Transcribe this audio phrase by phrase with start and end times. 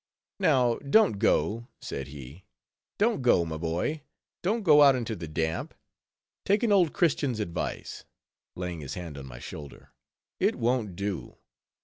[0.39, 2.43] "Now, don't go," said he;
[2.97, 4.01] "don't go, my boy;
[4.41, 5.75] don't go out into the damp;
[6.43, 8.03] take an old Christian's advice,"
[8.55, 9.91] laying his hand on my shoulder;
[10.39, 11.37] "it won't do.